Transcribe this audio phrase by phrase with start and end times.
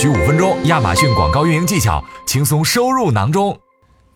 [0.00, 3.58] 需五分钟，亚马逊广告运营技巧轻松收入囊中。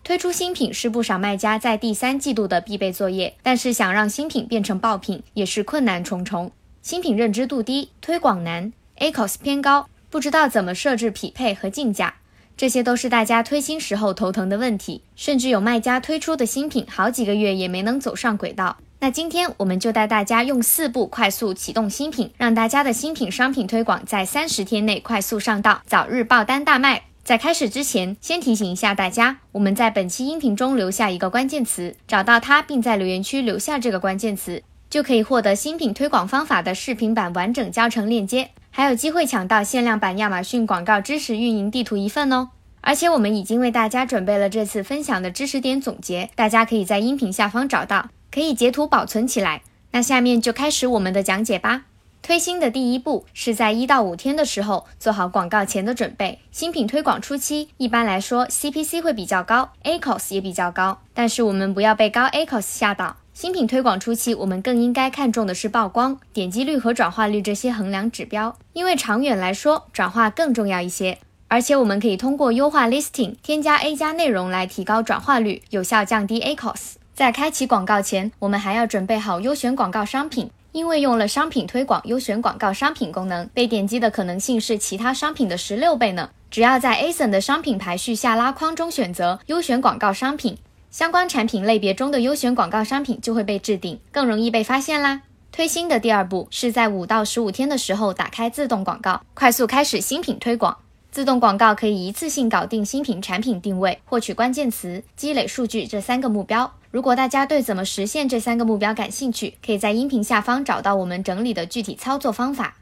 [0.01, 6.49] 推出新品是不少卖家在第三季度的必备作业，但是想让新品变成爆品也是困难重重。
[6.81, 12.13] 新品认知度低，推广难，ACOS 偏高，不知道怎么设置匹配和竞价，
[12.55, 15.01] 这些都是大家推新时候头疼的问题。
[15.17, 18.77] 甚至有卖家推出的新品好几个月也没能走上轨道。
[19.03, 27.03] 那今天我们就带大家用四步快速启动新品，让大家的新品商品推广在三十天内快速上道，早日爆单大卖。
[27.21, 42.51] 在开始之前，先提醒一下大家，我们在本期音频中留下一个关键词，找到它并在留言区留下这个关键词，就可以获得新品推广方法的视频版完整教程链接，还有机会抢到限量版亚马逊广告知识运营地图一份哦。
[42.79, 48.07] 而且我们已经为大家准备了这次分享的知识点总结，大家可以在音频下方找到。
[48.33, 49.61] 可以截图保存起来。
[49.91, 51.83] 那下面就开始我们的讲解吧。
[52.23, 56.39] 推新的第一步是在一到五天的时候做好广告前的准备。
[56.51, 61.01] 新品推广初期，一般来说 CPC 会比较高，ACOS 也比较高。
[61.13, 63.17] 但是我们不要被高 ACOS 吓到。
[63.33, 71.19] 新品推广初期，我们更应该看重的是曝光、点击率和转化率这些衡量指标，因为长远来说，转化更重要一些。
[71.49, 76.93] 而且我们可以通过优化 Listing、添加 A 加内容来提高转化率，有效降低 ACOS。
[77.15, 86.31] 在开启广告前，我们还要准备好优选广告商品，因为用了商品推广优选广告商品功能，被点击的可能性是其他商品的十六倍呢。
[86.49, 90.57] 只要在 ASIN 的商品排序下拉框中选择优选广告商品，
[90.89, 95.21] 相关产品类别中的优选广告商品就会被置顶，更容易被发现啦。
[95.51, 100.75] 推新的第二步是在五到十五天的时候打开自动广告，快速开始新品推广。
[101.11, 106.73] 自动广告可以一次性搞定新品产品定位、获取关键词、积累数据这三个目标。
[106.93, 112.75] 如果大家对怎么实现这三个目标感兴趣，可以在音频下方找到我们整理的具体操作方法。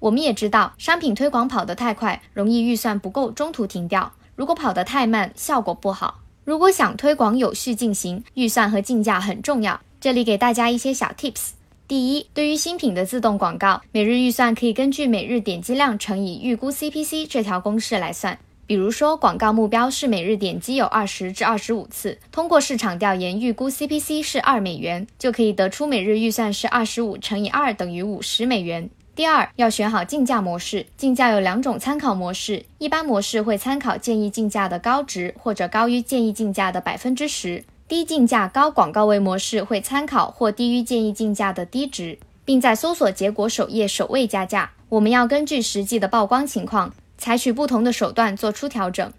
[0.00, 6.22] 我们也知道，商品推广跑得太快，容易预算不够，中途停掉；如果跑得太慢，效果不好。
[6.42, 9.80] 如果想推广有序进行，预算和竞价很重要。
[10.00, 11.50] 这里给大家一些小 tips。
[11.86, 18.36] 第一，对于新品的自动广告，每日预算可以根据每日点击量乘以预估 CPC 这条公式来算。
[18.66, 28.88] 比如说，广告目标是每日点击有二十至二十五次，通过市场调研预估 CPC 是二美元，就可以得出每日预算是二十五乘以二等于五十美元。
[29.14, 37.62] 第二，要选好竞价模式，竞价有两种参考模式，一般模式会参考建议竞价的高值或者高于建议竞价的百分之十。
[37.86, 44.70] 低竞价高广告位模式会参考或低于建议竞价的低值，并在搜索结果首页首位加价。
[44.88, 49.12] 我们要根据实际的曝光情况，采取不同的手段做出调整。